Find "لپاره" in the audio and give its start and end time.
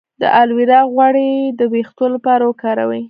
2.15-2.43